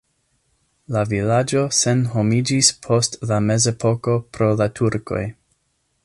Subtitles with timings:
[0.95, 5.21] La vilaĝo senhomiĝis post la mezepoko pro la turkoj.